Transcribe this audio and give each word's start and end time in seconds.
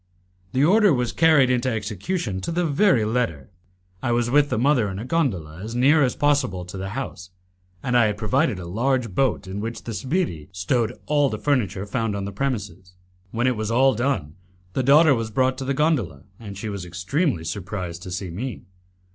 The 0.53 0.65
order 0.65 0.91
was 0.91 1.11
carried 1.11 1.51
into 1.51 1.69
execution 1.69 2.41
to 2.41 2.51
the 2.51 2.65
very 2.65 3.05
letter. 3.05 3.51
I 4.01 4.11
was 4.11 4.31
with 4.31 4.49
the 4.49 4.57
mother 4.57 4.89
in 4.89 4.97
a 4.97 5.05
gondola 5.05 5.61
as 5.61 5.75
near 5.75 6.01
as 6.01 6.15
possible 6.15 6.65
to 6.65 6.75
the 6.75 6.89
house, 6.97 7.29
and 7.83 7.95
I 7.95 8.07
had 8.07 8.17
provided 8.17 8.57
a 8.57 8.65
large 8.65 9.13
boat 9.13 9.45
in 9.45 9.59
which 9.61 9.83
the 9.83 9.93
sbirri 9.93 10.49
stowed 10.51 10.97
all 11.05 11.29
the 11.29 11.37
furniture 11.37 11.85
found 11.85 12.15
on 12.15 12.25
the 12.25 12.31
premises. 12.31 12.93
When 13.29 13.45
it 13.45 13.55
was 13.55 13.69
all 13.69 13.93
done, 13.93 14.33
the 14.73 14.81
daughter 14.81 15.13
was 15.13 15.29
brought 15.29 15.55
to 15.59 15.65
the 15.65 15.75
gondola, 15.75 16.23
and 16.39 16.57
she 16.57 16.67
was 16.67 16.83
extremely 16.83 17.43
surprised 17.43 18.01
to 18.01 18.09
see 18.09 18.31
me. 18.31 18.63